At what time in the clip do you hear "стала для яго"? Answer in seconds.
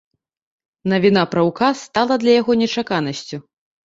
1.89-2.51